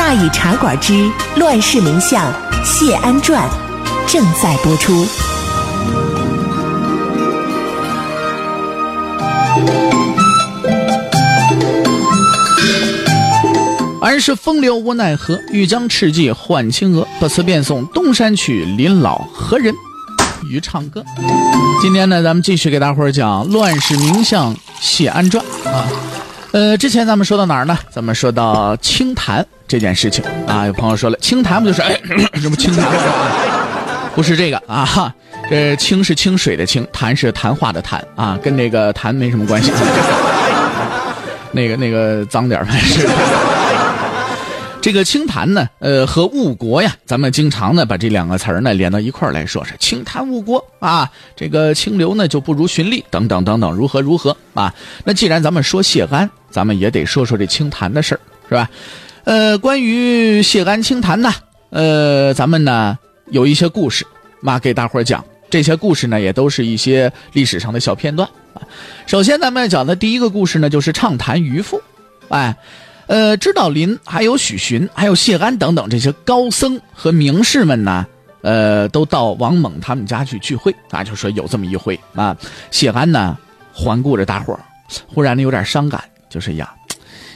[0.00, 2.32] 大禹茶馆之乱世名相
[2.64, 3.46] 谢安传
[4.08, 5.06] 正在播出。
[14.00, 17.06] 儿时风流无奈何，欲将赤骥换青鹅。
[17.20, 19.74] 不辞便送东山去，临老何人
[20.50, 21.04] 与唱歌？
[21.82, 25.84] 今天呢，咱们继续给大伙儿讲《乱世名相谢安传》啊。
[26.52, 27.78] 呃，之前咱们说到哪儿呢？
[27.90, 30.66] 咱们说到清谈这件事情啊。
[30.66, 32.00] 有朋友说了，清谈不就是哎，
[32.34, 32.84] 什么清谈？
[34.16, 35.14] 不是这个啊，
[35.48, 39.70] 这清是清水的清，谈是谈话的谈啊，跟那个谈没什么关系。
[41.52, 43.08] 那个那个脏点儿是。
[44.82, 51.08] 这个清谈呢，呃，和误国呀，咱们经常呢把这两个词儿呢连到一块来说，是清谈误国啊。
[51.36, 54.74] 这个清流呢就不如循吏，等等等等，如何如何啊？
[55.04, 58.68] 那既然咱们说谢安，咱们也得说说这清谈的事儿，是吧？
[59.24, 61.32] 呃，关于谢安清谈呢，
[61.70, 62.98] 呃，咱们呢
[63.30, 64.06] 有一些故事
[64.40, 65.24] 嘛，给大伙儿讲。
[65.48, 68.62] 这些故事呢，也都是一些历史上的小片段啊。
[69.06, 71.80] 首先，咱们要讲的第一个故事呢，就是畅谈渔父，
[72.28, 72.56] 哎。
[73.06, 78.06] 呃，知道林还有许寻，还有谢安等等这些高僧和名士们呢，
[78.42, 82.36] 呃，都到王猛他们家去聚会啊，就说有这么一回啊。
[82.70, 83.36] 谢安呢，
[83.72, 84.60] 环顾着大伙儿，
[85.08, 86.72] 忽然呢有点伤感，就是呀，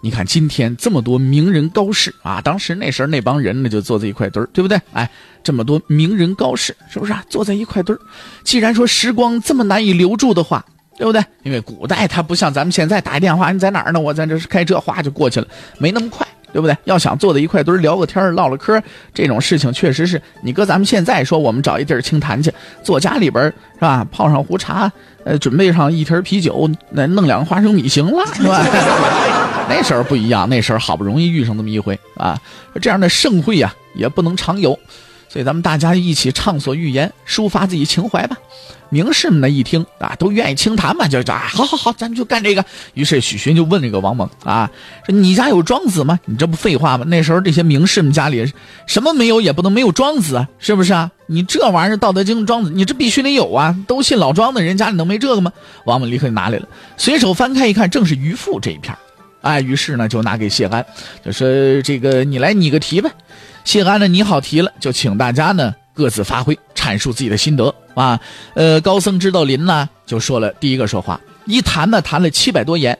[0.00, 4.80] 你看今天这么多名人高士啊，当时那时候那帮人呢就坐在一块堆儿，对不对？
[4.92, 5.08] 哎，
[5.44, 7.22] 这么多名人高士，是不是啊？
[7.28, 8.00] 坐在一块堆儿，
[8.42, 10.64] 既然说时光这么难以留住的话。
[10.96, 11.24] 对不对？
[11.44, 14.00] 因为古代它不像咱们现在打一电话，你在哪儿呢？
[14.00, 15.46] 我在这开车，哗就过去了，
[15.78, 16.76] 没那么快，对不对？
[16.84, 18.80] 要想坐在一块堆聊个天唠唠嗑，
[19.12, 24.06] 这种事情确实是你搁咱们现在说，我们找一地儿清谈去，坐家里边是吧？
[24.10, 24.90] 泡上壶茶，
[25.24, 28.64] 呃，准备上一瓶啤酒，那弄两个花生米行了， 是吧？
[29.68, 32.40] 那时候不一样，那时候好不容易遇上这么一回啊，
[32.80, 34.78] 这样的盛会呀也不能常有，
[35.28, 38.36] 所以咱们大家一起畅所欲言，抒发自己情怀吧。
[38.90, 42.64] 名士们呢一听啊，都愿意清谈嘛，就就啊，好好好，咱们就干这个。
[42.94, 44.70] 于是许寻就问这个王猛啊，
[45.04, 46.18] 说你家有庄子吗？
[46.24, 47.04] 你这不废话吗？
[47.06, 48.50] 那时候这些名士们家里
[48.86, 51.10] 什么没有也不能没有庄子啊，是不是啊？
[51.26, 53.76] 你这玩意儿《道德经》庄子，你这必须得有啊！
[53.86, 55.52] 都信老庄的人家里能没这个吗？
[55.84, 58.96] 王猛立刻就拿来了，随手翻开一看，正是渔父这一片
[59.42, 60.84] 哎，于是呢就拿给谢安，
[61.22, 61.46] 就说
[61.82, 63.10] 这个你来拟个题呗。
[63.64, 65.74] 谢安呢拟好题了，就请大家呢。
[65.94, 68.20] 各自发挥，阐述自己的心得啊。
[68.54, 72.96] 呃，高僧知道林呢，就说了第一个说话，一谈呢谈了七百多言，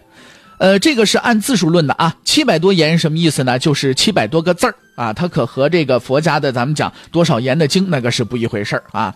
[0.59, 2.17] 呃，这个是按字数论的啊。
[2.25, 3.57] 七百多言什么意思呢？
[3.57, 5.13] 就是七百多个字儿啊。
[5.13, 9.15] 它可和这个佛家的咱们讲多少言的经那个是不一回事儿啊。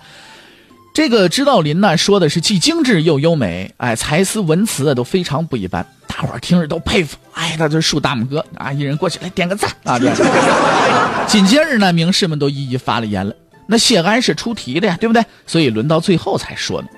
[0.94, 5.84] 这个知道林呢说的是既精致又优美，哎，才思文辞都非常不一般，
[6.22, 9.98] 大伙儿听着都佩服，哎，他就竖大拇哥啊，一人过去来点个赞啊。
[9.98, 10.08] 对。
[11.26, 13.34] 紧接着呢，名士们都一一发了言了。
[13.66, 15.24] 那谢安是出题的呀，对不对？
[15.48, 16.88] 所以轮到最后才说呢。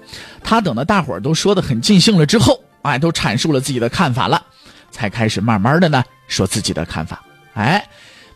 [0.43, 4.43] 他等到大伙儿都说的很尽兴了之后，哎，都阐述了自己的看法了，
[4.91, 7.23] 才开始慢慢的呢说自己的看法。
[7.55, 7.83] 哎，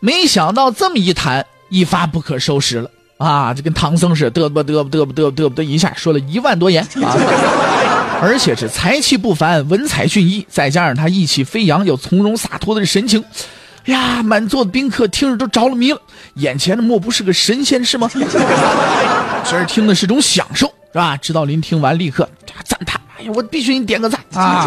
[0.01, 3.53] 没想到这么一谈，一发不可收拾了啊！
[3.53, 7.15] 就跟唐僧似的，嘚啵嘚啵嘚啵嘚啵嘚啵，一下说了一万多言啊！
[8.21, 13.25] 而且是才气不凡，文采俊逸，再加上他意气飞扬又从容洒脱的神情。
[13.85, 16.01] 呀，满座的宾客听着都着了迷了，
[16.35, 18.11] 眼前的莫不是个神仙是吗？
[18.15, 21.17] 这儿听的是种享受，是吧？
[21.17, 22.29] 知道林听完立刻
[22.65, 24.67] 赞叹：“哎呀，我必须给你点个赞啊！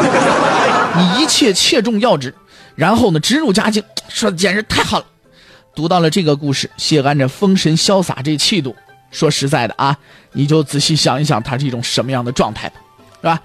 [0.98, 2.34] 你一切切中要旨。”
[2.74, 5.06] 然后呢，直入佳境，说的简直太好了。
[5.76, 8.76] 读到了这个故事，谢安这风神潇洒这气度，
[9.12, 9.96] 说实在的啊，
[10.32, 12.76] 你就仔细想一想，他是一种什么样的状态吧，
[13.22, 13.42] 是吧？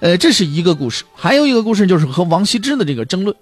[0.00, 3.34] 呃，这是一个故事，还有一个故事就是和王羲之的这个争论。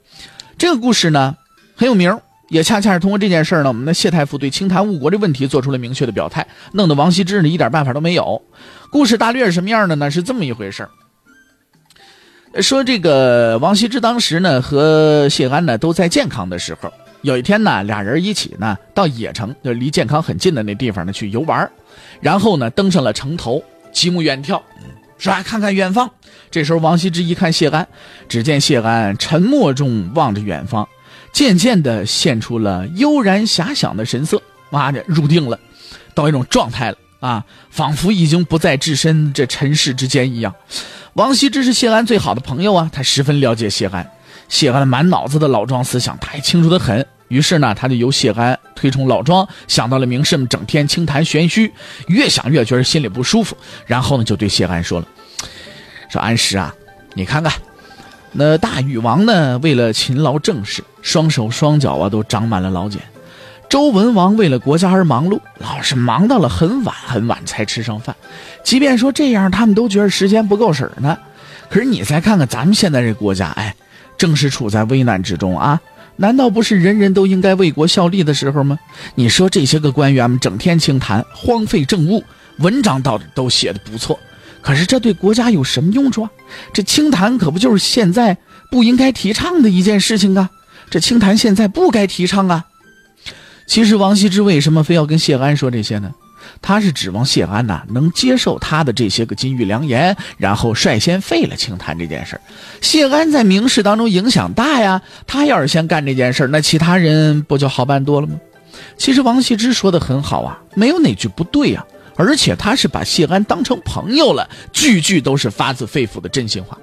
[0.58, 1.34] 这个故事呢？
[1.74, 2.14] 很有名，
[2.50, 8.42] 也恰恰是通过这件事呢，我们的谢太傅对清谈误国这问题做出了明确的表态，弄得王羲之呢一点办法都没有。
[8.90, 10.10] 故事大略是什么样的呢？
[10.10, 10.86] 是这么一回事
[12.60, 16.92] 说这个王羲之当时呢和谢安呢都在健康的时候，
[17.22, 21.70] 有一天呢俩人一起呢到野城，就离健康很近的那地方呢去游玩，
[22.20, 23.62] 然后呢登上了城头，
[23.92, 24.60] 极目远眺，
[25.20, 25.40] 是吧？
[25.44, 26.10] 看看远方。
[26.50, 27.86] 这时候王羲之一看谢安，
[28.28, 30.88] 只见谢安沉默中望着远方。
[31.32, 35.56] 渐渐地现出了悠然遐想的神色妈的入定了，
[36.12, 40.52] 到一种状态了啊，仿佛已经不再置身这尘世之间一样。
[41.12, 44.10] 王羲之是谢安最好的朋友啊，他十分了解谢安。
[44.48, 47.06] 谢安满脑子的老庄思想，他也清楚的很。
[47.30, 51.72] 于是呢，他就由谢安推崇老庄，想到了名士们整天轻谈玄虚，
[52.08, 53.56] 越想越觉得心里不舒服。
[53.86, 55.06] 然后呢，就对谢安说了
[56.10, 56.74] ：“说安石啊，
[57.14, 57.52] 你看看，
[58.32, 63.00] 那大禹王呢，为了勤劳政事，双手双脚啊都长满了老茧；
[63.68, 68.16] 周文王为了国家而忙碌，老是忙到了很晚很晚才吃上饭。
[68.64, 71.16] 即便说这样，他们都觉得时间不够使呢。
[71.68, 73.72] 可是你再看看咱们现在这国家，哎，
[74.18, 75.80] 正是处在危难之中啊。”
[76.20, 78.78] 难道不是人人都应该为国效力的时候吗？
[79.14, 82.22] 你说这些个官员们整天清谈，荒废政务，
[82.58, 84.20] 文章倒都写的不错，
[84.60, 86.30] 可是这对国家有什么用处啊？
[86.74, 88.36] 这清谈可不就是现在
[88.70, 90.50] 不应该提倡的一件事情啊？
[90.90, 92.66] 这清谈现在不该提倡啊。
[93.66, 96.12] 其实王羲之为什么非要跟谢安说这些呢？
[96.62, 102.40] 他是指望谢安呐能接受他的这些个金玉良言，然后率先废了清谈这件事
[102.80, 108.34] 谢安在明史当中影响大呀，他要是先干这件事那其他人不就好办多了吗？
[108.96, 111.84] 其实王羲之说的很好啊，没有哪句不对啊，
[112.16, 116.78] 而且他是把谢安当成朋友了，句句都是发自肺腑的真心话。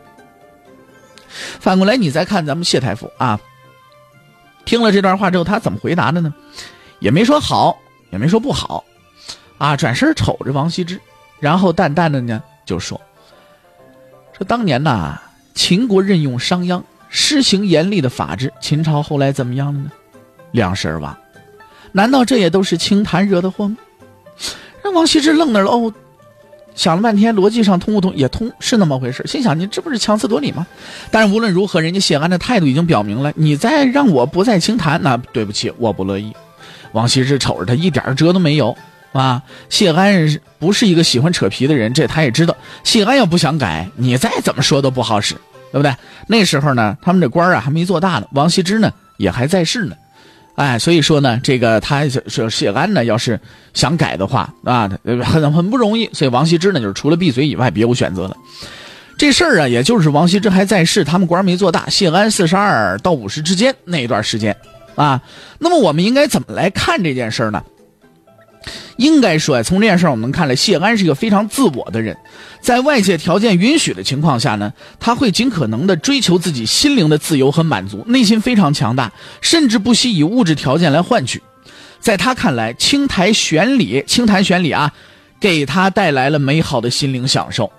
[1.59, 3.39] 反过来，你再看咱们谢太傅啊，
[4.65, 6.33] 听了这段话之后，他怎么回答的呢？
[6.99, 7.77] 也没说好，
[8.11, 8.83] 也没说不好。
[9.57, 10.99] 啊，转身瞅着王羲之，
[11.39, 12.99] 然后淡淡的呢就说
[14.37, 15.19] ：“说当年呐，
[15.55, 19.91] 秦国任用商鞅，施行严厉的法制，秦朝后来怎么样了呢？
[20.51, 21.17] 两世而亡。
[21.91, 23.77] 难道这也都是清谈惹的祸吗？”
[24.83, 25.91] 让王羲之愣那了哦，
[26.75, 28.15] 想了半天，逻辑上通不通？
[28.15, 29.25] 也通，是那么回事。
[29.25, 30.67] 心想：你这不是强词夺理吗？
[31.09, 36.31] 但是无论如何，人家谢安的态度已经表明了，你再让我不再清谈，那对不起，我不乐意。
[36.91, 38.77] 王羲之瞅着他，一点辙都没有。
[39.13, 42.55] 啊，谢安不是一个喜欢扯皮的人，这他也知道。
[42.83, 45.33] 谢安要不想改，你再怎么说都不好使，
[45.71, 45.95] 对不对？
[46.27, 49.95] 那时候呢，他们这官啊还没做大呢，王羲之呢也还在世呢，
[50.55, 53.39] 哎，所以说呢，这个他说谢安呢要是
[53.73, 54.89] 想改的话啊，
[55.23, 56.09] 很很不容易。
[56.13, 58.35] 所以王羲之呢就是除了闭嘴以外别无选择了。
[59.17, 61.89] 这事儿啊，也就是王羲之还在世，他们官没做大。
[61.89, 64.55] 谢安四十二到五十之间那一段时间
[64.95, 65.19] 啊，
[65.57, 67.63] 那么我们应该怎么来看这件事呢？
[68.97, 72.17] 应该说呀，从这件事我们看来，谢安是一个非常自我的人，
[72.61, 79.11] 在外界条件允许的情况下呢，他会尽可能的追求自己心灵的自由和满足，内心非常强大，
[79.41, 81.41] 甚至不惜以物质条件来换取。
[81.99, 84.91] 在他看来，清台玄理，清谈玄理啊，
[85.39, 87.71] 给他带来了美好的心灵享受，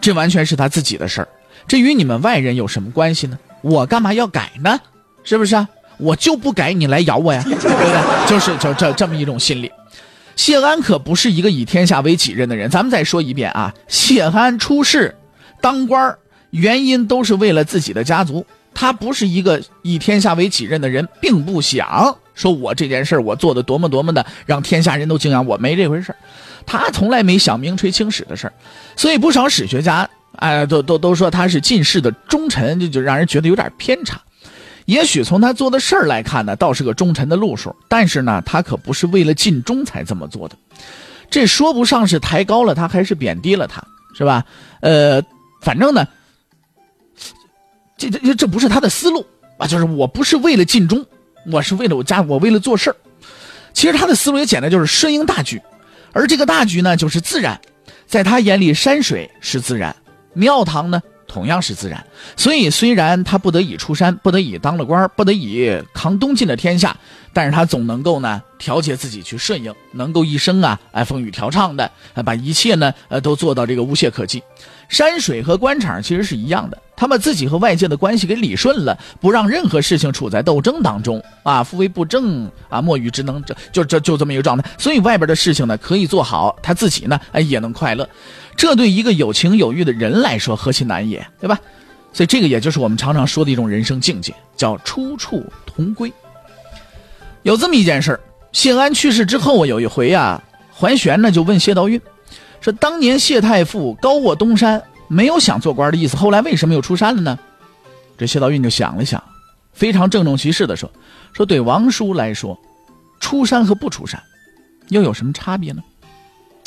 [0.00, 1.28] 这完全是他自己的事儿，
[1.68, 3.38] 这与你们外人有什么关系呢？
[3.62, 4.80] 我干嘛要改呢？
[5.22, 5.68] 是不是啊？
[5.98, 8.26] 我就不改，你来咬我呀，对不对？
[8.26, 9.70] 就是就这这么一种心理。
[10.40, 12.70] 谢安可不是一个以天下为己任的人。
[12.70, 15.14] 咱们再说一遍啊，谢安出世
[15.60, 16.16] 当官
[16.48, 18.46] 原因都是为了自己的家族。
[18.72, 26.14] 他不是一个以天下为己任的人，并不想说我这件事我做的多么多么的让天下人都敬仰我，没这回事
[26.64, 28.50] 他从来没想名垂青史的事，
[28.96, 34.18] 所以不少史学家哎都都都说他是进士的忠臣，就就让人觉得有点偏差。
[34.90, 37.72] 也许从他做的事儿来看呢，倒是个忠臣的路数。
[37.86, 40.56] 但是呢，他可不是为了尽忠才这么做的。
[41.30, 43.80] 这说不上是抬高了他，还是贬低了他，
[44.18, 44.44] 是吧？
[44.80, 45.22] 呃，
[45.62, 46.04] 反正呢，
[47.96, 49.24] 这这这不是他的思路
[49.58, 49.66] 啊。
[49.68, 51.06] 就是我不是为了尽忠，
[51.52, 52.96] 我是为了我家，我为了做事儿。
[53.72, 55.62] 其实他的思路也简单，就是顺应大局。
[56.10, 57.60] 而这个大局呢，就是自然。
[58.08, 59.94] 在他眼里，山水是自然，
[60.32, 61.00] 庙堂呢？
[61.32, 62.04] 同样是自然，
[62.36, 66.96] 所以虽然他不得已出山，不得已当了官，不得已扛东晋的天下，
[67.32, 71.88] 但是他总能够呢调节自己去顺应，能够一生啊哎风雨调畅的，
[72.24, 74.42] 把一切呢呃都做到这个无懈可击。
[74.88, 84.68] 山水和官场其实是一样的，他把自己和外界的关系给理顺了，不让任何事情处在斗争当中啊，夫为不争啊，莫与之争，这就就就这么一个状态。
[84.76, 88.08] 所以外边的事情呢可以做好，他自己呢哎也能快乐。
[88.60, 91.58] 这对一个有情有欲的人来说，何其难也，对吧？
[92.12, 96.12] 所以这个也就是我们常常说的一种人生境界，叫出处同归。
[97.42, 98.20] 有这么一件事儿，
[98.52, 101.98] 谢安去世之后啊，有一回啊，桓玄呢就问谢道韫，
[102.60, 107.38] 说当年谢太傅高卧东山，没有想做官的意思，后来为什么又出山了呢？
[108.18, 109.24] 这谢道韫就想了想，
[109.72, 110.92] 非常郑重其事的说，
[111.32, 112.60] 说对王叔来说，
[113.20, 114.22] 出山和不出山，
[114.90, 115.82] 又有什么差别呢？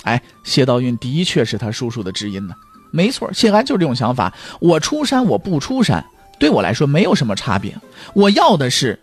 [0.03, 2.53] 哎，谢道韫的确是他叔叔的知音呢。
[2.91, 4.31] 没错，谢安就是这种想法。
[4.59, 6.05] 我出山，我不出山，
[6.37, 7.75] 对我来说没有什么差别。
[8.13, 8.99] 我要的是，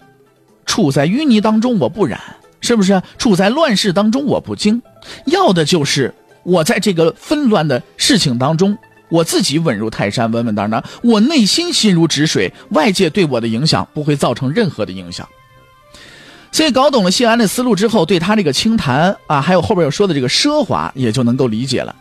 [0.64, 2.20] 处在淤泥当中我不染，
[2.60, 3.02] 是不是？
[3.18, 4.80] 处在乱世当中我不惊，
[5.24, 6.14] 要的就是
[6.44, 8.78] 我在这个纷乱的事情当中，
[9.08, 15.28] 我自己稳如泰山，稳稳当当，我内心心如止水，外界对我的影响不会造成任何的影响。
[16.52, 21.94] 所以搞懂了谢安的思路之后，对他这个清谈啊，还有后边要说的这个奢华，也就能够理解了，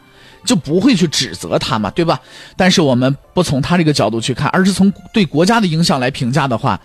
[0.43, 2.19] 就不会去指责他嘛，对吧？
[2.57, 6.79] 但是我们不从他这个角度去看，而是从对国家的影响来评价的话，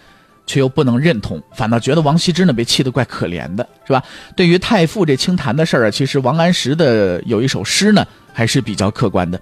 [0.47, 4.02] 却又不能认同，反倒觉得王羲之呢被气得怪可怜的，是吧？
[4.37, 9.41] 对于太傅这清谈的事儿啊，其实王安石的有一首诗呢，还是比较客观的。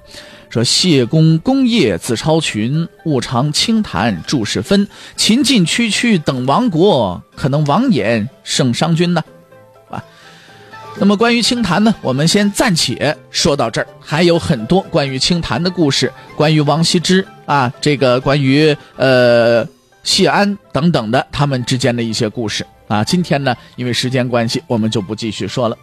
[0.50, 4.86] 说谢公功业自超群，误尝清谈注释分。
[5.16, 9.24] 秦晋区区等亡国，可能王衍胜商君呢？
[9.90, 10.04] 啊，
[10.98, 13.86] 那么关于清谈呢，我们先暂且说到这儿。
[13.98, 19.66] 还有很多关于清谈的故事，关于王羲之啊，这个关于呃
[20.04, 23.02] 谢安等等的他们之间的一些故事啊。
[23.02, 25.76] 今天呢，因为时间关系，我们就不继续说了。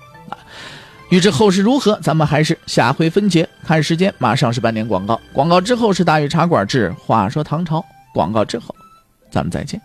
[1.10, 3.48] 欲知后事如何，咱们还是下回分解。
[3.66, 7.84] 看时间，马上是半点广告，广告之后是大禹茶馆之话说唐朝。
[8.14, 8.76] 广告之后，
[9.32, 9.82] 咱们再见。